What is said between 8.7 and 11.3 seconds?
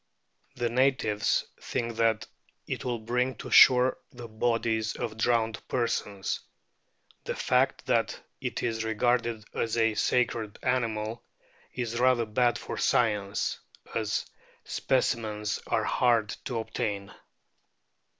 regarded as a sacred animal